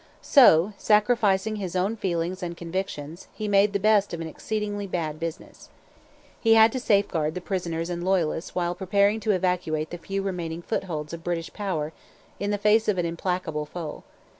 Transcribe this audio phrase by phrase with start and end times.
[0.23, 5.19] So, sacrificing his own feelings and convictions, he made the best of an exceedingly bad
[5.19, 5.69] business.
[6.39, 10.63] He had to safeguard the prisoners and Loyalists while preparing to evacuate the few remaining
[10.63, 11.93] footholds of British power
[12.39, 14.03] in the face of an implacable foe.